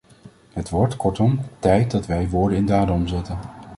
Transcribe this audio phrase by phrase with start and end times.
[0.53, 3.39] Het wordt, kortom, tijd dat wij woorden in daden omzetten.